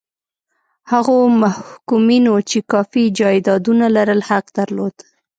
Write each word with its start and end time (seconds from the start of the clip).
هغو 0.91 1.17
محکومینو 1.41 2.35
چې 2.49 2.57
کافي 2.71 3.03
جایدادونه 3.19 3.85
لرل 3.95 4.21
حق 4.29 4.45
درلود. 4.57 4.95